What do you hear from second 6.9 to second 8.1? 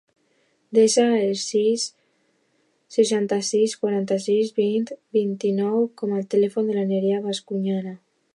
Nerea Bascuñana.